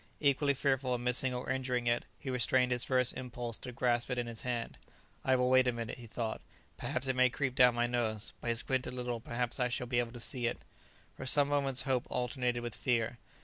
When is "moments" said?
11.49-11.83